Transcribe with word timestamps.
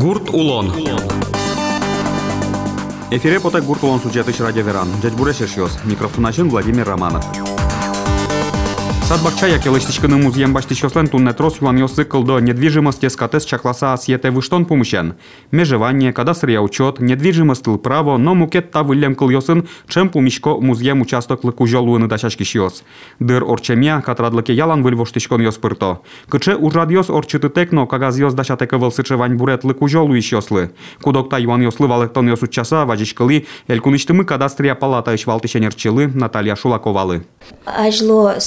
Гурт 0.00 0.28
Улон. 0.28 0.72
Эфире 3.10 3.40
потай 3.40 3.62
Гурт 3.62 3.82
Улон 3.82 3.98
сюжеты 3.98 4.34
радио 4.42 4.62
Веран. 4.62 4.88
Дядь 5.00 5.14
Бурешешьос. 5.14 5.78
Микрофон 5.84 6.26
Владимир 6.50 6.86
Романов. 6.86 7.24
Садбакча, 9.08 9.46
як 9.46 9.66
елистичкини 9.66 10.16
музеєм 10.16 10.52
баштичослен 10.52 11.08
туннетрос 11.08 11.62
юан 11.62 11.88
цикл 11.88 12.22
до 12.22 12.40
недвижимости 12.40 13.10
скатес 13.10 13.46
чакласа 13.46 13.92
асьете 13.92 14.30
выштон 14.30 14.64
помощен. 14.64 15.14
Межевание, 15.52 16.12
кадастрия 16.12 16.60
учет, 16.60 16.98
недвижимость 17.00 17.82
право, 17.82 18.18
но 18.18 18.34
мукет 18.34 18.72
та 18.72 18.82
вылем 18.82 19.14
кыл 19.14 19.30
йосын, 19.30 19.68
чем 19.88 20.08
пумишко 20.08 20.56
музеем 20.60 21.02
участок 21.02 21.44
лыку 21.44 21.68
жолуыны 21.68 22.08
дачашки 22.08 22.42
шиос. 22.42 22.82
Дыр 23.20 23.44
орчемия, 23.44 24.00
катрадлыке 24.00 24.52
ялан 24.52 24.82
выльвоштичкон 24.82 25.40
йос 25.40 25.58
пырто. 25.58 26.00
Кыче 26.28 26.56
уржад 26.56 26.90
орчыты 26.90 27.48
текно, 27.48 27.86
кагаз 27.86 28.18
йос 28.18 28.34
дачатеке 28.34 28.76
вылсычевань 28.76 29.36
бурет 29.36 29.62
лыку 29.62 29.86
жолу 29.86 30.18
иш 30.18 30.32
йослы. 30.32 30.70
Кудокта 31.00 31.38
юан 31.38 31.62
йослы 31.62 31.86
валектон 31.86 32.28
йос 32.28 32.42
учаса, 32.42 32.84
важичкалы, 32.84 33.46
элькуныштымы 33.68 34.24
кадастрия 34.24 34.74
палата 34.74 35.14
иш 35.14 35.26
валтышенерчылы 35.26 36.08
Наталья 36.08 36.56
Шулаковалы. 36.56 37.24
Ажло 37.64 38.40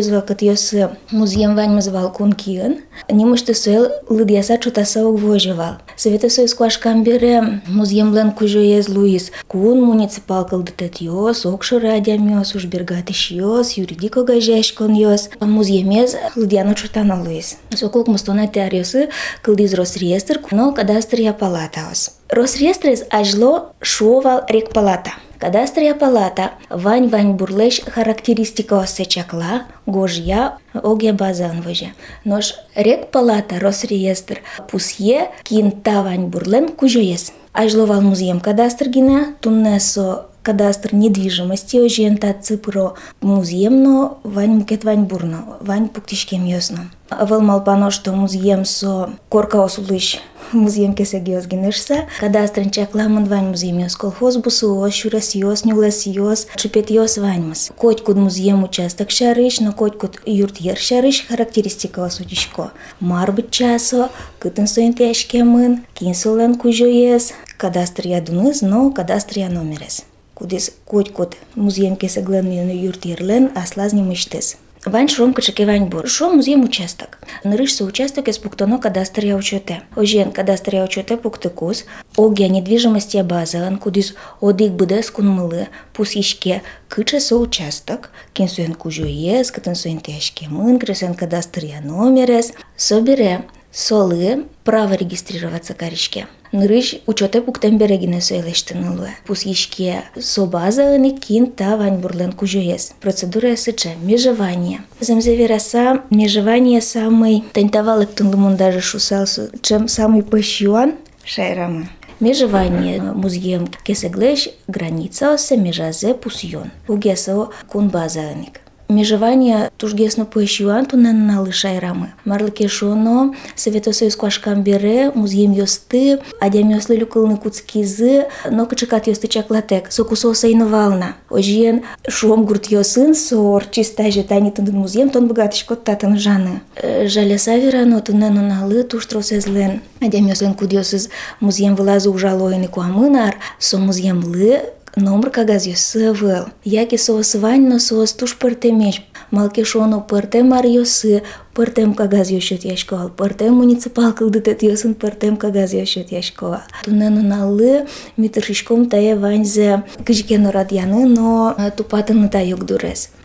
realizua 0.00 0.20
cât 0.26 0.40
eu 0.40 0.54
să 0.54 0.90
muzeum 1.10 1.54
vanimă 1.54 1.78
zval 1.78 2.10
cu 2.10 2.22
un 2.22 2.30
chian, 2.30 2.84
nimuște 3.06 3.52
să 3.52 3.70
el 3.70 4.02
lădiasa 4.08 4.56
ciuta 4.56 4.82
să 4.82 5.00
o 5.04 5.12
vojeval. 5.12 5.84
Să 5.96 6.08
vete 6.08 6.28
să 6.28 6.42
scoaș 6.44 6.76
cambere 6.76 7.62
muzeum 7.74 8.10
blan 8.10 8.32
cu 8.32 8.46
joiez 8.46 8.86
Luis, 8.86 9.28
cu 9.46 9.56
un 9.58 9.82
municipal 9.82 10.44
căldătătios, 10.44 11.42
ocșura 11.42 11.98
de 11.98 12.12
amios, 12.12 12.52
uș 12.52 12.64
bergate 12.64 13.12
și 13.12 13.38
jos, 13.38 13.74
juridică 13.74 14.20
găjeș 14.22 14.70
con 14.70 14.98
jos, 15.00 15.28
muzeumez 15.38 16.14
lădiana 16.34 16.72
ciuta 16.72 17.02
na 17.02 17.22
Luis. 17.24 17.56
Să 17.68 17.86
culc 17.86 18.06
mustona 18.06 18.46
te 18.46 18.60
ariosă, 18.60 18.98
căldiz 19.42 19.74
rosriester 19.74 20.38
cu 20.38 20.54
nou 20.54 20.72
cadastria 20.72 21.32
palataos. 21.34 22.12
Rosriestres 22.26 23.02
ajlo 23.08 23.74
șuoval 23.80 24.42
rec 24.46 24.68
palata. 24.68 25.22
Кадастрия 25.40 25.94
палата 25.94 26.50
вань-вань 26.68 27.32
бурлеш 27.32 27.80
характеристика 27.80 28.80
осечакла, 28.80 29.62
гожья 29.86 30.58
оге 30.74 31.12
базан 31.14 31.62
воже. 31.62 31.94
Нож 32.26 32.54
рек 32.76 33.10
палата 33.10 33.58
Росреестр 33.58 34.42
пусье 34.68 35.30
кинта 35.42 36.02
вань 36.02 36.26
бурлен 36.26 36.68
кужоес. 36.68 37.32
Ажловал 37.54 38.02
музеем 38.02 38.38
кадастр 38.40 38.88
гина, 38.88 39.34
туннесо 39.40 40.26
кадастр 40.42 40.94
недвижимости 40.94 41.76
ожента 41.78 42.34
ципро 42.34 42.94
музеем, 43.22 43.82
но 43.82 44.20
вань 44.24 44.56
мукет 44.56 44.84
вань 44.84 45.04
бурно, 45.04 45.56
вань 45.60 45.88
пуктишкем 45.88 46.44
ясно. 46.44 46.90
Вел 47.10 47.40
малпано, 47.40 47.90
что 47.90 48.12
музеем 48.12 48.64
со 48.64 49.10
корка 49.28 49.64
осулыш 49.64 50.20
музеем 50.52 50.94
кесегиос 50.94 51.46
генешса, 51.46 52.06
кадастренчак 52.20 52.94
ламан 52.94 53.24
ваньмус 53.24 53.62
имиос 53.62 53.96
колхозбус, 53.96 54.62
уощурас 54.62 55.34
йос, 55.34 55.64
нюлес 55.64 56.06
йос, 56.06 56.46
чупетьос 56.56 57.18
ваньмус. 57.18 57.70
Котькуд 57.76 58.16
музеем 58.16 58.64
участок 58.64 59.10
шарыш, 59.10 59.60
но 59.60 59.72
котькуд 59.72 60.20
юртьер 60.26 60.78
шарыш 60.78 61.26
характеристика 61.28 62.00
ласутичко. 62.00 62.72
Марбит 63.00 63.50
часо, 63.50 64.10
кытын 64.38 64.66
соин 64.66 64.94
тяшкемын, 64.94 65.84
кинсолен 65.94 66.54
кужоес, 66.56 67.32
кадастрия 67.56 68.20
дуныз, 68.20 68.62
но 68.62 68.90
кадастрия 68.90 69.48
номерес. 69.48 70.04
Кудес 70.34 70.72
котькуд 70.84 71.36
музеем 71.54 71.96
кесеглен 71.96 72.70
юртьерлен, 72.70 73.50
аслазни 73.54 74.02
мыштес. 74.02 74.56
Вань 74.86 75.08
шром 75.08 75.34
качаке 75.34 75.66
вань 75.66 75.86
бур. 75.86 76.08
Шром 76.08 76.36
музеем 76.36 76.64
участок. 76.64 77.18
Нырышся 77.44 77.84
участок 77.84 78.28
из 78.28 78.38
пуктоно 78.38 78.78
кадастр 78.78 79.26
я 79.26 79.36
учете. 79.36 79.82
Ожен 79.94 80.32
кадастр 80.32 80.76
я 80.76 80.84
учете 80.84 81.18
пуктыкус. 81.18 81.84
Огя 82.16 82.48
недвижимости 82.48 83.20
базан, 83.20 83.76
кудис 83.76 84.14
одик 84.40 84.72
быдес 84.72 85.10
кунмылы, 85.10 85.68
пус 85.92 86.16
ишке 86.16 86.62
кыча 86.88 87.20
со 87.20 87.36
участок. 87.36 88.10
Кинсуен 88.32 88.74
кужо 88.74 89.04
ес, 89.04 89.50
кытын 89.50 89.74
суен 89.74 90.00
тяшке 90.00 90.48
мын, 90.48 90.78
кресен 90.78 91.14
кадастр 91.14 91.66
я 91.66 91.82
номерес. 91.82 92.52
Собере 92.74 93.44
солы 93.70 94.46
право 94.64 94.94
регистрироваться 94.94 95.74
каришке. 95.74 96.26
Пуктен 96.50 97.78
берегине 97.78 98.20
сойлештынылы. 98.20 99.10
Пус 99.26 99.46
ишке 99.46 100.04
со 100.20 100.46
база 100.46 100.94
ыны 100.96 101.10
кин 101.18 101.46
та 101.46 101.76
вань 101.76 101.98
бурлен 101.98 102.32
кужоес. 102.32 102.92
Процедура 103.00 103.56
сыча 103.56 103.90
межевание. 104.02 104.82
Земзевераса 105.00 106.02
межевание 106.10 106.80
самый 106.80 107.44
тентавалык 107.52 108.10
тунлымун 108.10 108.56
даже 108.56 108.80
шусалсу, 108.80 109.50
чем 109.62 109.88
самый 109.88 110.22
пощуан 110.22 110.94
шайрамы. 111.24 111.88
Межевание 112.18 113.00
музеем 113.00 113.66
кесеглеш 113.84 114.48
граница 114.66 115.34
осе 115.34 115.56
межазе 115.56 116.14
пусьон. 116.14 116.70
Угесо 116.88 117.50
кун 117.68 117.88
база 117.88 118.20
ыник 118.20 118.60
межевание 118.90 119.70
тужгесно 119.76 120.24
поищуан 120.24 120.86
тунен 120.86 121.26
на 121.26 121.44
лишай 121.44 121.78
рамы. 121.78 122.12
Марлыке 122.24 122.68
шоно 122.68 123.34
Советосоюз 123.54 124.16
квашкам 124.16 124.62
бере 124.62 125.10
музеем 125.14 125.52
йосты, 125.52 126.20
адям 126.40 126.70
йослы 126.70 126.96
люкылны 126.96 127.36
куцкизы, 127.36 128.26
но 128.50 128.66
качакат 128.66 129.06
йосты 129.06 129.28
чаклатек, 129.28 129.92
сокусо 129.92 130.34
сайновална. 130.34 131.16
Ожиен 131.28 131.82
шом 132.08 132.44
гурт 132.44 132.66
йосын 132.66 133.14
сор 133.14 133.64
чиста 133.70 134.10
жетани 134.10 134.50
тындын 134.50 134.76
музеем 134.76 135.10
тон 135.10 135.28
богатышкот 135.28 135.84
татын 135.84 136.18
жаны. 136.18 136.60
Жаля 137.06 137.38
савера 137.38 137.84
но 137.84 138.00
тунен 138.00 138.34
налы 138.48 138.82
туштросезлен. 138.82 139.80
Адям 140.00 140.26
йослен 140.26 140.54
кудьосыз 140.54 141.10
музеем 141.40 141.74
вылазы 141.74 142.10
ужалоины 142.10 142.68
куамынар, 142.68 143.36
со 143.58 143.78
музеем 143.78 144.24
лы 144.24 144.60
Номер 144.95 145.29
кагазю 145.29 145.75
сывыл. 145.75 146.45
Яки 146.63 146.95
соос 146.95 147.35
вань 147.35 147.67
но 147.67 147.79
соос 147.79 148.13
туш 148.13 148.37
пыртемеш. 148.37 149.03
Малке 149.29 149.65
шоно 149.65 149.99
пыртем 149.99 150.49
марьосы, 150.49 151.23
пыртем 151.53 151.93
кагаз 151.93 152.29
йошет 152.29 152.63
яшкова, 152.63 153.09
пыртем 153.09 153.55
муниципал 153.55 154.13
кылдытет 154.13 154.63
йосын 154.63 154.93
пыртем 154.93 155.35
кагаз 155.35 155.73
йошет 155.73 156.11
яшкова. 156.11 156.63
Тунен 156.83 157.27
налы 157.27 157.87
митршишком 158.15 158.87
тая 158.87 159.17
ваньзе 159.17 159.83
кыжкен 160.05 160.47
радьяны, 160.47 161.05
но 161.07 161.55
тупатын 161.75 162.29
та 162.29 162.39
юг 162.39 162.65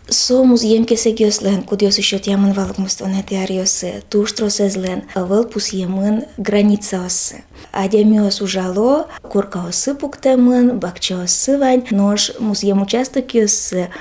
Somos 0.08 0.62
ienke 0.62 0.94
Dios 1.12 1.40
len, 1.40 1.64
cu 1.64 1.76
Dios 1.76 1.98
еще 1.98 2.18
тямын 2.18 2.52
валгмустон 2.52 3.14
эти 3.18 3.34
ариосы, 3.34 4.04
туштросез 4.08 4.76
лен, 4.76 5.02
вел 5.16 5.44
пусьемын 5.44 6.26
границаосы. 6.36 7.42
Адемиос 7.72 8.40
ужало, 8.40 9.08
куркаосы 9.22 9.94
пуктемын, 9.96 10.78
бакчаосы 10.78 11.58
вань, 11.58 11.86
нож 11.90 12.32
музьем 12.38 12.82
участок 12.82 13.34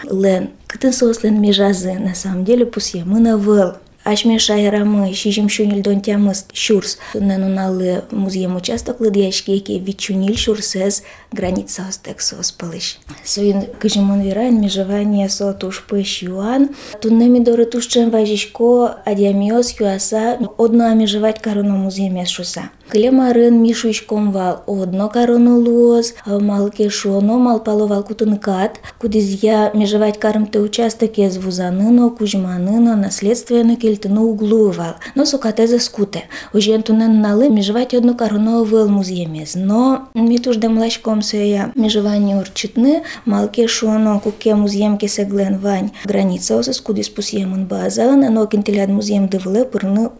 лен. 0.04 0.52
Кытын 0.68 0.94
сослен 0.94 1.42
межазы, 1.42 1.94
на 1.94 2.14
самом 2.14 2.46
деле 2.46 2.68
пусьемына 2.68 3.38
вел. 3.38 3.78
Ашме 4.06 4.38
шайрамы 4.38 5.16
шижим 5.16 5.50
шунил 5.50 5.82
дон 5.82 6.00
тямыс 6.00 6.46
шурс. 6.54 7.00
Нануналы 7.16 8.04
музеем 8.12 8.56
участоклы 8.56 9.10
дияшкеки 9.10 9.72
вичунил 9.72 10.36
шурсез 10.38 11.02
граница 11.32 11.88
остексос 11.90 12.52
палыш. 12.52 13.00
Соин 13.24 13.66
кыжимон 13.80 14.22
вирайн 14.22 14.62
межевание 14.62 15.28
со 15.28 15.54
туш 15.54 15.84
пыш 15.88 16.22
юан. 16.22 16.70
Туннеми 17.02 17.40
доры 17.40 17.66
туш 17.66 17.88
чем 17.88 18.12
важишко 18.12 19.00
адиамиос 19.06 19.80
юаса 19.80 20.38
одно 20.60 20.94
межевать 20.94 21.42
корону 21.42 21.76
музееме 21.76 22.28
шуса. 22.28 22.70
Клемарын 22.90 23.64
мишуишком 23.64 24.32
вал 24.32 24.64
одно 24.68 25.10
корону 25.10 25.60
луоз, 25.60 26.14
малке 26.26 26.90
шоно 26.90 27.38
малпаловал 27.38 28.04
кутынкат, 28.04 28.80
кудизья 29.00 29.72
межевать 29.74 30.20
карымты 30.20 30.60
участок 30.60 31.18
ез 31.18 31.38
вузаныно, 31.38 32.12
кужманыно, 32.12 32.96
наследственно 32.96 33.76
кельтыно 33.76 34.24
углувал. 34.24 34.96
Но 35.16 35.26
сукатезе 35.26 35.80
скуте. 35.80 36.26
Ужентунен 36.54 37.22
налы 37.22 37.50
межевать 37.50 37.96
одно 37.96 38.14
корону 38.14 38.64
выл 38.64 38.88
музеемез. 38.88 39.56
Но 39.56 40.08
митуждем 40.14 40.78
лачком 40.78 41.24
сея 41.24 41.72
межевание 41.76 42.38
урчитны, 42.38 43.02
малке 43.26 43.68
шоно 43.68 44.20
куке 44.20 44.54
музеем 44.54 45.00
кесеглен 45.00 45.58
вань 45.58 45.92
граница 46.04 46.60
осес 46.60 46.80
кудис 46.82 47.10
пусьемын 47.10 47.66
база, 47.66 48.16
но 48.16 48.46
кентеляд 48.46 48.90
музеем 48.90 49.28
дывле 49.28 49.66
пырны 49.66 50.12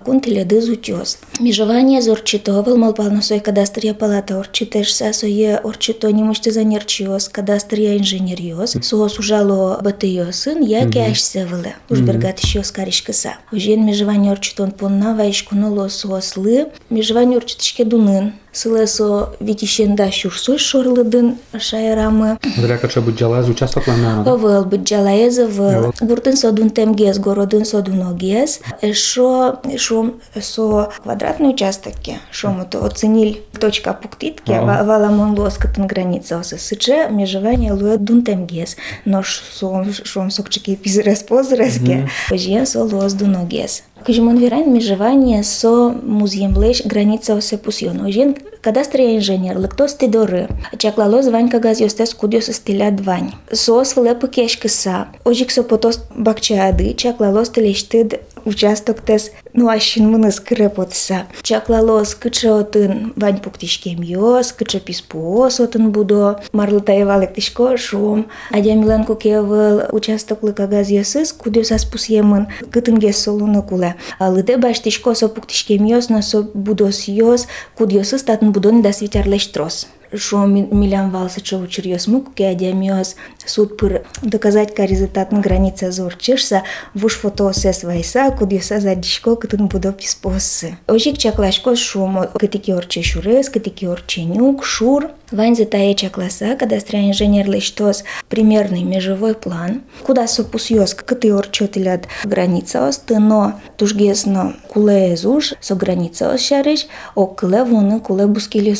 Кунтиля 0.06 0.44
дизутьос. 0.44 1.18
Межевание 1.40 2.00
зорчитовал 2.00 2.76
малпалносой 2.76 3.40
кадастрия 3.40 3.92
палата 3.92 4.38
орчитеш 4.38 4.92
сасое 4.92 5.58
орчито 5.58 6.12
немышты 6.12 6.52
занерчиос 6.52 7.28
кадастрия 7.28 7.96
инженериос 7.98 8.76
соос 8.82 9.18
ужало 9.18 9.80
батыйосын 9.82 10.60
яки 10.60 10.98
ашсевылы. 10.98 11.74
Ужбергат 11.90 12.38
ищиос 12.38 12.70
каришкаса. 12.70 13.34
Ужен 13.50 13.84
межевание 13.84 14.30
орчитон 14.32 14.70
понна 14.70 15.16
ваишкуноло 15.16 15.88
соослы. 15.88 16.68
Межевание 16.88 17.38
орчитышке 17.38 17.84
дунын. 17.84 18.34
Сылесо 18.52 19.36
витишенда 19.38 20.10
шурсой 20.10 20.56
шорлыдын 20.56 21.36
шайрамы. 21.58 22.38
Вряка 22.56 22.88
че 22.88 23.02
будь 23.02 23.18
джалаз 23.20 23.48
участок 23.48 23.86
ламна. 23.86 24.22
Овел 24.22 24.64
будь 24.64 24.84
джалаеза 24.84 25.46
в 25.46 25.92
гуртын 26.00 26.38
содун 26.38 26.70
темгез, 26.70 27.18
городын 27.18 27.66
содун 27.66 28.02
огез. 28.08 28.60
Шо 28.94 29.60
шо 29.76 30.14
со 30.40 30.90
квадратный 31.02 31.50
участок, 31.50 31.94
шо 32.30 32.50
мы 32.50 32.64
то 32.64 32.82
оценили 32.82 33.42
точка 33.60 33.92
пуктитки, 33.92 34.50
валамон 34.50 35.38
лоскатын 35.38 35.86
граница 35.86 36.38
осы 36.38 36.56
сыче 36.56 37.08
межевание 37.10 37.74
луе 37.74 37.98
дун 37.98 38.24
темгез. 38.24 38.76
Но 39.04 39.22
шо 39.22 39.84
шо 40.04 40.30
сокчики 40.30 40.76
пизрес 40.76 41.22
позреске, 41.22 42.08
ожен 42.30 42.66
со 42.66 42.84
лос 42.84 43.12
дун 43.12 43.36
огез. 43.36 43.82
Кажемон 44.05 44.37
вирайн 44.37 44.73
межевание 44.73 45.43
со 45.43 45.89
музеем 45.89 46.57
леш 46.57 46.83
граница 46.83 47.35
осе 47.35 47.57
пусьон. 47.57 48.01
Ожен 48.01 48.35
кадастрия 48.61 49.17
инженер, 49.17 49.59
лектос 49.59 49.93
тидоры. 49.93 50.47
Чаклало 50.77 51.21
звань 51.21 51.49
кагаз 51.49 51.79
йостес 51.81 52.13
кудиос 52.13 52.45
стиля 52.45 52.91
двань. 52.91 53.31
Сос 53.51 53.95
влепу 53.95 54.27
кешкиса. 54.27 55.07
Ожик 55.23 55.51
со 55.51 55.63
потос 55.63 56.03
бакчаады, 56.15 56.93
чаклало 56.95 57.45
стилештид 57.45 58.21
участок 58.45 59.01
тес 59.05 59.31
nu 59.51 59.67
aș 59.67 59.95
înmânăs 59.95 60.37
crepot 60.37 60.91
să. 60.91 61.25
Ceac 61.41 61.67
la 61.67 61.81
los, 61.81 62.13
cât 62.13 62.31
ce 62.31 62.49
o 62.49 62.61
tân, 62.61 63.13
bani 63.17 63.39
puctișchem 63.39 63.97
jos, 64.03 64.51
cât 64.51 64.67
ce 64.67 64.79
pispuos 64.79 65.57
o 65.57 65.65
tân 65.65 65.91
budo, 65.91 66.33
marluta 66.51 66.93
eva 66.93 67.15
lectișco 67.15 67.75
șum, 67.75 68.25
adea 68.51 68.73
milan 68.73 69.03
cu 69.03 69.13
chevăl, 69.13 69.87
uceastă 69.91 70.33
clăca 70.33 70.67
gaz 70.67 70.89
iesâs, 70.89 71.31
cu 71.31 71.49
deu 71.49 71.61
s-a 71.61 71.77
spus 71.77 72.07
emân, 72.07 72.47
cât 72.69 72.87
în 72.87 72.99
ghesul 72.99 73.37
lună 73.37 73.61
culea. 73.61 73.95
Lăde 74.19 74.55
baștișco 74.59 75.13
s-o 75.13 75.27
puctișchem 75.27 75.87
jos, 75.87 76.07
n-o 76.07 76.19
s-o 76.19 76.41
budos 76.53 77.05
jos, 77.05 77.45
cu 77.73 77.85
deu 77.85 78.01
s-a 78.01 78.17
stat 78.17 78.41
în 78.41 78.51
budon 78.51 78.81
de-a 78.81 78.91
svitear 78.91 79.25
leștros. 79.25 79.87
Шо 80.15 80.45
милям 80.45 81.11
валса 81.11 81.41
че 81.41 81.57
учерьез 81.57 82.07
мук 82.07 82.33
ке 82.35 82.49
адямиос 82.49 83.15
суд 83.45 83.77
пыр 83.77 84.03
доказать 84.21 84.75
ка 84.75 84.85
результат 84.85 85.31
на 85.31 85.39
границе 85.39 85.91
зор 85.91 86.15
чешса 86.15 86.63
вуш 86.93 87.17
фото 87.17 87.51
сес 87.53 87.83
вайса 87.83 88.31
кудиоса 88.31 88.79
задишко 88.79 89.35
кытын 89.35 89.67
будо 89.67 89.91
писпосы. 89.91 90.77
Ожик 90.87 91.17
чаклашко 91.17 91.75
шумо 91.75 92.27
кытики 92.27 92.71
орче 92.71 93.01
шурес, 93.01 93.49
кытики 93.49 93.85
орче 93.85 94.23
нюк, 94.23 94.63
шур. 94.63 95.11
Ванзе 95.31 95.63
таеча 95.63 96.09
класса, 96.09 96.57
кадастра 96.59 96.99
инженер 96.99 97.49
лештос 97.49 98.03
примерный 98.27 98.83
межевой 98.83 99.33
план, 99.33 99.81
куда 100.03 100.27
сопусьёс 100.27 100.93
кыты 100.93 101.31
орчотилят 101.31 102.07
граница 102.25 102.85
ост, 102.85 103.09
но 103.09 103.53
тужгесно 103.77 104.57
куле 104.67 105.15
зуж, 105.15 105.53
со 105.61 105.75
граница 105.75 106.33
ос 106.33 106.41
шарыш, 106.41 106.87
о 107.15 107.27
куле 107.27 107.63
вуны 107.63 108.01
куле 108.01 108.25
бускилio 108.25 108.75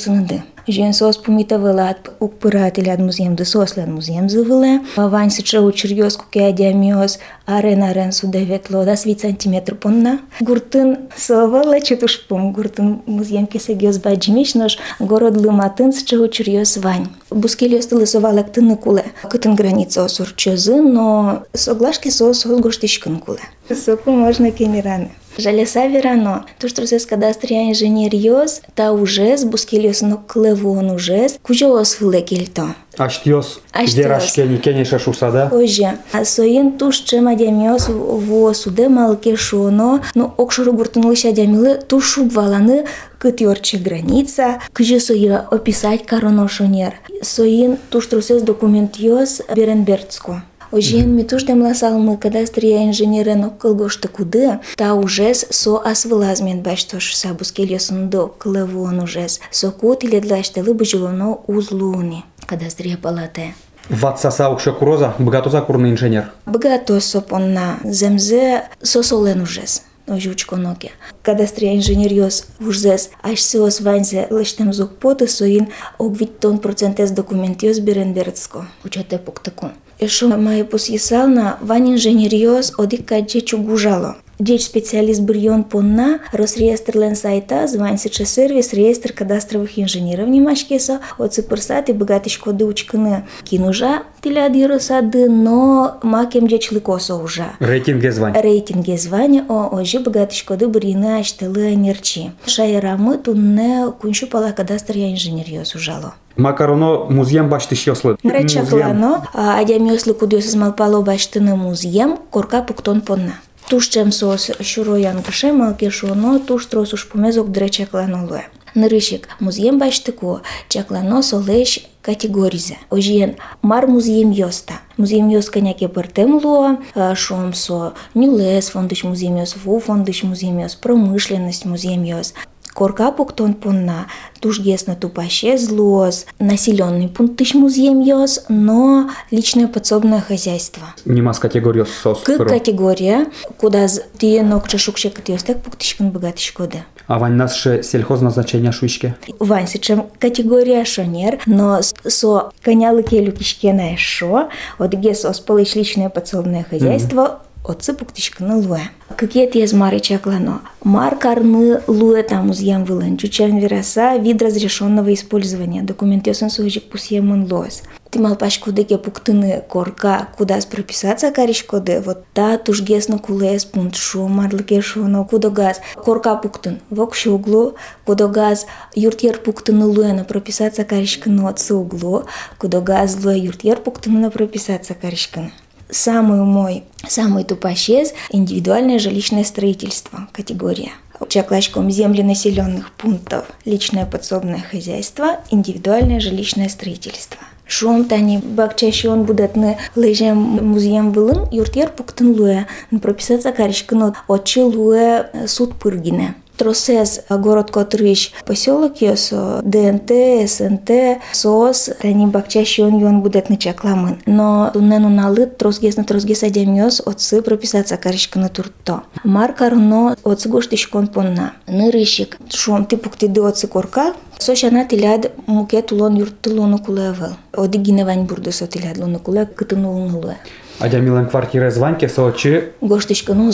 сынды. 0.65 0.71
Жен 0.71 0.93
сос 0.93 1.17
пумита 1.17 1.57
вылат 1.57 2.11
укпырателят 2.19 2.99
музеем 2.99 3.35
да 3.35 3.45
сослен 3.45 3.93
музеем 3.93 4.29
завыле. 4.29 4.81
Вань 4.95 5.29
сыча 5.29 5.61
учерьёс 5.61 6.17
куке 6.17 6.47
адямиос 6.47 7.19
арен 7.45 7.83
арен 7.83 8.11
судевет 8.11 8.69
лода 8.69 8.95
свит 8.95 9.21
сантиметр 9.21 9.75
понна. 9.75 10.19
Гуртын 10.39 11.09
совала 11.15 11.79
четуш 11.79 12.25
пум 12.27 12.53
гуртын 12.53 13.01
музеем 13.05 13.47
кесегёс 13.47 13.97
баджимиш 13.97 14.55
нож 14.55 14.77
город 14.99 15.37
лыматын 15.37 15.93
сыча 15.93 16.15
учерьёс 16.15 16.77
вань. 16.77 17.07
Бускилиос 17.29 17.87
тылы 17.87 18.05
совалек 18.05 18.51
тыны 18.51 18.75
куле. 18.75 19.05
Кытын 19.29 19.55
граница 19.55 20.05
осурчозы, 20.05 20.81
но 20.81 21.43
соглашки 21.53 22.09
сос 22.09 22.45
гоштишкын 22.45 23.19
куле. 23.19 23.39
Соку 23.73 24.11
можно 24.11 24.51
кенераны. 24.51 25.11
Jalesa 25.37 25.89
verano. 25.91 26.43
Tu 26.57 26.67
ștrusesc 26.67 27.07
că 27.07 27.15
dastria 27.15 27.59
inginerios, 27.59 28.59
ta 28.73 28.91
ujes, 29.01 29.43
buschelios 29.43 30.01
no 30.01 30.15
clevon 30.15 30.89
ujes, 30.89 31.35
cujolos 31.41 31.97
vlekilto. 31.97 32.75
Aștios, 32.97 33.59
deraș 33.95 34.31
keni, 34.31 34.59
keni 34.59 34.85
și 34.85 34.93
așa, 34.93 35.29
da? 35.29 35.49
Oje. 35.53 35.99
Soin 36.23 36.73
tuș 36.77 36.97
ce 36.97 37.19
mai 37.19 37.35
demios 37.35 37.89
vosu 38.27 38.69
de 38.69 38.85
malcheșono, 38.85 39.99
nu 40.13 40.33
ocșoru 40.35 40.73
gurtunul 40.73 41.13
și 41.13 41.27
ademilă, 41.27 41.69
tu 41.69 41.99
șub 41.99 42.29
valană, 42.29 42.81
cât 43.17 43.39
i 43.39 43.45
orice 43.45 43.77
granița, 43.77 44.57
că 44.71 44.83
je 44.83 44.97
soia 44.97 45.47
opisat 45.51 46.01
caronoșonier. 46.05 46.93
Soin 47.21 47.77
tuș 47.89 48.05
trusesc 48.05 48.43
documentios 48.43 49.37
Berenbertsco. 49.53 50.41
Ожен 50.71 51.09
митуш 51.17 51.43
демла 51.43 51.73
салмы 51.73 52.15
кадастрия 52.17 52.85
инженерен 52.87 53.43
оккылгошты 53.43 54.07
куды, 54.07 54.59
та 54.77 54.93
ужес 54.93 55.45
со 55.49 55.81
асвылазмен 55.83 56.61
баштош 56.61 57.13
сабускелесундо 57.13 58.33
клевон 58.39 59.01
ужес, 59.01 59.41
со 59.51 59.71
кут 59.71 60.05
или 60.05 60.19
длаштелы 60.19 60.73
быжилоно 60.73 61.39
узлуни. 61.47 62.23
Кадастрия 62.45 62.97
палате. 62.97 63.53
Ватсаса 63.89 64.49
укша 64.49 64.71
куроза, 64.71 65.13
богатоза 65.19 65.59
курный 65.61 65.91
инженер. 65.91 66.31
Богато 66.45 67.01
сопонна 67.01 67.79
земзе 67.83 68.69
сосолен 68.81 69.41
ужес. 69.41 69.83
no 70.11 70.19
Jučkonoke. 70.19 70.89
Kadastre 71.21 71.65
inženerios 71.65 72.45
užzes 72.67 73.09
așsios 73.21 73.79
vanse 73.79 74.27
lăștem 74.29 74.71
zuc 74.71 74.97
potă 74.97 75.25
soin 75.25 75.67
ogviton 75.97 76.57
procentes 76.57 77.11
documentios 77.11 77.77
birendertsko. 77.77 78.65
Uciote 78.85 79.17
puctăcu. 79.17 79.71
Eșu 79.97 80.27
mai 80.27 80.65
pus 80.65 80.87
isalna 80.87 81.59
van 81.63 81.85
inženerijos 81.85 82.73
odika 82.75 83.21
džečių 83.21 83.57
gužalo. 83.65 84.15
Деч 84.41 84.65
специалист 84.65 85.21
Брион 85.21 85.63
Понна, 85.63 86.19
Росреестрлен 86.33 87.15
сайта, 87.15 87.67
званьсича 87.67 88.25
сервис, 88.25 88.73
реестр 88.73 89.13
кадастровых 89.13 89.77
инженеров 89.77 90.27
Немашкеса, 90.27 90.99
от 91.19 91.35
цыпырсат 91.35 91.89
и 91.89 91.93
богатышко 91.93 92.51
дучканы. 92.51 93.27
Кинужа 93.43 94.01
тилядиры 94.23 94.79
сады, 94.79 95.29
но 95.29 95.99
макем 96.01 96.47
деч 96.47 96.71
лыкосо 96.71 97.17
уже. 97.17 97.45
Рейтинге 97.59 98.11
звань. 98.11 98.33
Рейтинге 98.35 98.97
звания 98.97 99.45
о 99.47 99.77
ожи 99.77 99.99
богатышко 99.99 100.57
ды 100.57 100.67
брины 100.67 101.19
аштелы 101.19 101.75
нерчи. 101.75 102.31
Шайрамы 102.47 103.19
тунне 103.19 103.93
куншу 104.01 104.25
пала 104.25 104.53
кадастр 104.53 104.97
я 104.97 105.11
инженериос 105.11 105.75
ужало. 105.75 106.15
Макароно 106.35 107.05
музеем 107.05 107.47
башты 107.47 107.75
шьослы. 107.75 108.17
Речаклано, 108.23 109.27
адямиослы 109.33 110.15
кудиос 110.15 110.55
малпало 110.55 111.03
баштыны 111.03 111.55
музеем, 111.55 112.17
корка 112.31 112.63
пуктон 112.63 113.01
понна. 113.01 113.35
Тушчем 113.68 114.12
сос 114.12 114.50
шуроян 114.60 115.22
кыше 115.22 115.52
малке 115.52 115.90
шуно, 115.90 116.38
туш 116.38 116.66
трос 116.66 116.92
уж 116.92 117.08
помезок 117.08 117.50
дре 117.50 117.68
чаклано 117.68 118.26
луе. 118.26 118.48
Нырышик 118.76 119.28
музеем 119.40 119.78
баштыку, 119.78 120.42
чаклано 120.68 121.22
солеш 121.22 121.80
категоризе. 122.02 122.76
Ожиен 122.90 123.36
мар 123.62 123.86
музеем 123.86 124.30
йоста. 124.30 124.74
Музеем 124.98 125.28
йос 125.28 125.50
коняке 125.50 125.88
пертем 125.88 126.36
луа, 126.44 126.78
шом 127.14 127.54
со 127.54 127.94
нюлес 128.14 128.68
фондыш 128.68 129.02
музеем 129.02 129.38
йос, 129.38 129.56
ву 129.64 129.80
фондыш 129.80 130.22
музеем 130.22 130.58
йос, 130.58 130.74
промышленность 130.74 131.64
музеем 131.64 132.04
йос. 132.04 132.34
Корка 132.73 133.11
пуктон 133.11 133.53
понна, 133.53 134.07
тужгесно 134.39 134.95
тупаще 134.95 135.57
злоз, 135.57 136.25
населенный 136.39 137.09
пункт 137.09 137.37
тыш 137.37 137.53
музеем 137.53 137.99
йос, 137.99 138.45
но 138.49 139.09
личное 139.29 139.67
подсобное 139.67 140.21
хозяйство. 140.21 140.83
Нимас 141.05 141.39
категориос 141.39 141.89
сос. 141.89 142.21
К 142.21 142.37
категория, 142.45 143.27
куда 143.57 143.87
ты 144.17 144.41
нокче 144.41 144.77
шукше 144.77 145.09
катиостек 145.09 145.61
пуктишкан 145.61 146.11
богатышкода. 146.11 146.85
А 147.07 147.19
вань 147.19 147.33
нас 147.33 147.55
ше 147.55 147.83
сельхозназначення 147.83 148.71
шуйшке. 148.71 149.15
Вань 149.39 149.67
сичем 149.67 150.05
категория 150.19 150.85
шонер, 150.85 151.39
но 151.45 151.81
со 151.81 152.51
коняли 152.61 153.01
келю 153.01 153.31
кишкена 153.31 153.97
шо, 153.97 154.49
от 154.77 154.93
гес 154.93 155.25
осполич 155.25 155.75
личное 155.75 156.09
подсобное 156.09 156.65
хозяйство, 156.69 157.41
отцы 157.71 157.93
пуктишкана 157.93 158.57
луе. 158.57 158.89
Какие 159.17 159.47
те 159.47 159.63
из 159.63 159.73
мари 159.73 159.99
чаклано? 159.99 160.61
Мар 160.83 161.17
карны 161.17 161.81
луе 161.87 162.23
там 162.23 162.49
узьям 162.49 162.85
вылен, 162.85 163.17
чучен 163.17 163.57
вираса 163.57 164.17
вид 164.17 164.41
разрешенного 164.41 165.13
использования. 165.13 165.83
Документ 165.83 166.27
ясен 166.27 166.49
сужик 166.49 166.89
пусьемон 166.89 167.51
лоес. 167.51 167.83
Ти 168.09 168.19
малпаш 168.19 168.59
кодеке 168.59 168.97
пуктыны 168.97 169.63
корка, 169.69 170.27
куда 170.37 170.59
прописаться 170.69 171.31
кариш 171.31 171.63
коде, 171.63 172.01
вот 172.01 172.25
та 172.33 172.57
туш 172.57 172.81
гесно 172.81 173.19
кулес 173.19 173.63
пункт 173.63 173.95
шо 173.95 174.27
марлыке 174.27 174.81
шоно 174.81 175.23
кудогаз. 175.23 175.79
Корка 175.95 176.35
пуктын, 176.35 176.81
вок 176.89 177.15
шо 177.15 177.31
углу, 177.35 177.75
кудогаз 178.05 178.65
юртьер 178.95 179.37
пуктыны 179.37 179.85
луена 179.85 180.23
прописаться 180.25 180.83
каришканы 180.83 181.47
отцы 181.47 181.73
углу, 181.73 182.25
кудогаз 182.57 183.23
луе 183.23 183.39
юртьер 183.39 183.77
пуктыны 183.77 184.29
прописаться 184.29 184.93
каришканы. 184.93 185.51
Самый 185.91 186.39
мой, 186.39 186.85
самый 187.05 187.43
тупощез– 187.43 188.13
индивидуальное 188.31 188.97
жилищное 188.97 189.43
строительство, 189.43 190.29
категория. 190.31 190.91
Чаклачком 191.27 191.91
земли 191.91 192.23
населенных 192.23 192.91
пунктов, 192.93 193.45
личное 193.65 194.05
подсобное 194.05 194.63
хозяйство, 194.71 195.41
индивидуальное 195.51 196.19
жилищное 196.19 196.69
строительство. 196.69 197.37
Шум 197.65 198.05
тани 198.05 198.37
бакчаши 198.37 199.09
он 199.09 199.23
будет 199.23 199.55
на 199.55 199.77
лежем 199.95 200.37
музеем 200.37 201.11
вылын, 201.11 201.47
юртьер 201.51 201.89
пуктын 201.89 202.31
луэ, 202.31 202.65
прописаться 203.01 203.51
каришкано 203.51 204.15
отчи 204.27 204.61
луэ 204.61 205.29
суд 205.47 205.75
пыргине. 205.75 206.35
Тросез 206.56 207.20
город 207.28 207.70
Котрыш 207.70 208.32
поселок 208.46 209.02
ёсо 209.02 209.60
ДНТ, 209.62 210.10
СНТ, 210.48 211.20
СОС, 211.32 211.90
тани 212.00 212.26
бакчащий 212.26 212.82
он 212.82 212.98
ён 213.02 213.20
будет 213.20 213.50
начакламын. 213.50 214.22
Но 214.24 214.70
туннену 214.72 215.10
налыт 215.10 215.58
тросгес 215.58 215.96
на 215.96 216.04
тросгес 216.04 216.42
адемёс 216.44 217.02
отцы 217.04 217.42
прописаться 217.42 217.98
каришка 217.98 218.38
на 218.38 218.48
турто. 218.48 219.02
Марка 219.22 219.68
руно 219.68 220.16
отцы 220.24 220.48
гоштишкон 220.48 221.08
понна. 221.08 221.52
Нырышик, 221.66 222.38
шом 222.48 222.86
ты 222.86 222.96
пукти 222.96 223.26
до 223.26 223.46
отцы 223.46 223.66
корка, 223.66 224.14
Сошана 224.38 224.84
тиляд 224.84 225.32
мукет 225.46 225.92
улон 225.92 226.14
юрттылуну 226.14 226.78
кулевел. 226.78 227.36
Оди 227.52 227.78
гиневань 227.78 228.24
бурду 228.24 228.52
со 228.52 228.66
тиляд 228.66 228.96
луну 228.98 229.18
куле 229.18 229.46
кытынулунулуе. 229.46 230.36
Адя 230.78 231.00
милен 231.00 231.26
квартире 231.26 231.70
званьке 231.70 232.08
соочи. 232.08 232.72
Гоштишка 232.80 233.34
ну 233.34 233.50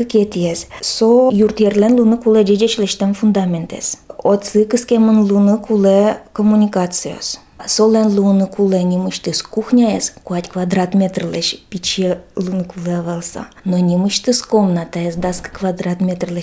că 0.00 0.06
chetiez. 0.06 0.66
So 0.80 1.06
iurtierlen 1.30 1.94
lună 1.94 2.16
cu 2.16 2.30
deci 2.32 2.32
le 2.32 2.42
gegeci 2.42 2.78
le 2.78 2.84
ștem 2.84 3.12
fundamentez. 3.12 3.98
O 4.16 4.34
că 4.66 4.76
schem 4.76 5.08
în 5.08 5.26
lună 5.26 5.56
cu 5.56 5.80
le 5.80 6.22
comunicațios. 6.32 7.40
Solen 7.66 8.14
lună 8.14 8.44
cu 8.44 8.68
le 8.68 8.78
nimiștis 8.78 9.40
cuhneez, 9.40 10.12
cu 10.22 10.32
at 10.32 10.46
kvadrat 10.46 10.94
metrele 10.94 11.40
și 11.40 11.64
pici 11.68 12.00
lună 12.32 12.62
cu 12.62 12.74
le 12.84 12.92
avalsa. 12.92 13.48
No 13.62 13.76
nimiștis 13.76 14.40
comnata 14.40 14.98
ez 14.98 15.14
dască 15.14 15.50
kvadrat 15.52 16.00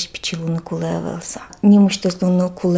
pici 0.07 0.37
lună 0.39 0.59
cu 0.59 0.77
le 0.77 0.85
avalsa. 0.85 1.49
Nimiștis 1.59 2.19
lună 2.19 2.43
cu 2.43 2.71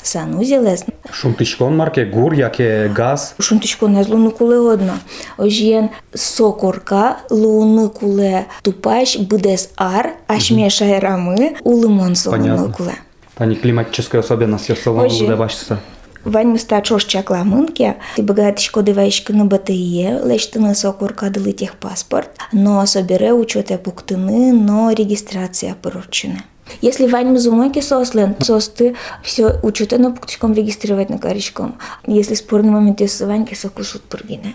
куле 0.00 0.22
санузелес. 0.24 0.84
Шунтишкон 1.12 1.76
марке 1.76 2.04
гур, 2.04 2.32
яке 2.32 2.88
газ. 2.88 3.34
Шунтишкон 3.38 3.96
аз 3.96 4.08
луны 4.08 4.30
куле 4.30 4.72
одно. 4.72 4.94
Ожиен 5.38 5.90
сокорка 6.14 7.18
луны 7.30 7.88
куле 7.88 8.46
тупаш 8.62 9.18
быдес 9.18 9.70
ар, 9.76 10.12
ашмеш 10.26 10.82
айрамы 10.82 11.56
улымон 11.62 12.14
со 12.14 12.30
луны 12.30 12.42
Понятно. 12.42 12.72
куле. 12.72 12.94
Тани 13.36 13.56
климатическая 13.56 14.20
особенность 14.20 14.68
ёсылан 14.68 15.06
Ожи. 15.06 15.22
луде 15.24 15.36
башса. 15.36 15.80
Вань 16.22 16.48
мыста 16.48 16.82
чош 16.82 17.04
чакла 17.06 17.44
мынке, 17.44 17.96
ты 18.14 18.22
богатишко 18.22 18.82
дываишка 18.82 19.32
на 19.32 19.46
БТИЕ, 19.46 20.20
лештыны 20.22 20.74
сокурка 20.74 21.30
дылы 21.30 21.52
техпаспорт, 21.52 22.28
но 22.52 22.84
собере 22.84 23.32
учете 23.32 23.78
пуктыны, 23.78 24.52
но 24.52 24.90
регистрация 24.90 25.74
поручены. 25.80 26.42
Если 26.80 27.06
Вань 27.06 27.28
музумойки 27.28 27.80
сослен, 27.80 28.36
состы 28.40 28.96
все 29.22 29.58
учете 29.62 29.98
на 29.98 30.10
пуктичком 30.10 30.52
регистрировать 30.54 31.10
на 31.10 31.18
коричком. 31.18 31.76
Если 32.06 32.34
спорный 32.34 32.70
момент 32.70 33.00
есть 33.00 33.20
Ваньки 33.20 33.54
сокушут 33.54 34.02
пургины. 34.02 34.54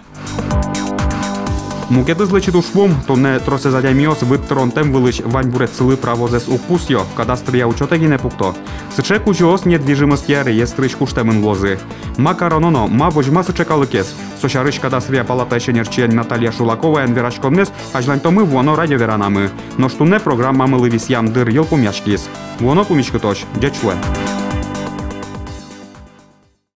Мукети 1.90 2.24
злечит 2.24 2.54
ушвом, 2.54 2.94
то 3.06 3.16
не 3.16 3.38
тросе 3.40 3.70
задяміос 3.70 4.22
витронтем 4.22 4.92
вилич 4.92 5.22
вань 5.24 5.50
бурет 5.50 5.74
сили 5.76 5.96
правозес 5.96 6.48
укусьо, 6.48 7.04
кадастрия 7.16 7.66
учотеги 7.66 8.06
не 8.06 8.18
пукто. 8.18 8.54
Сиче 8.96 9.18
кучуос 9.18 9.64
недвижимости 9.64 10.42
реєстрич 10.42 10.94
куштемен 10.94 11.42
лози. 11.42 11.78
Макарононо, 12.16 12.86
ма 12.86 13.08
вожма 13.08 13.42
сичекали 13.42 13.86
кес. 13.86 14.14
Сошариш 14.40 14.78
кадастрия 14.78 15.24
палата 15.24 15.60
ще 15.60 15.72
нерчень 15.72 16.14
Наталія 16.14 16.52
Шулакова 16.52 17.02
ен 17.02 17.14
вірачковнес, 17.14 17.72
аж 17.92 18.08
лань 18.08 18.20
томи 18.20 18.42
воно 18.42 18.76
раді 18.76 18.96
віранами. 18.96 19.50
Но 19.78 19.88
шту 19.88 20.04
не 20.04 20.18
програма 20.18 20.66
мили 20.66 20.88
вісян 20.90 21.26
дир 21.26 21.48
йыл 21.48 21.64
пумячкіс. 21.64 22.28
Воно 22.60 22.84
пумічки 22.84 23.18
точ, 23.18 23.44
дячве. 23.60 23.96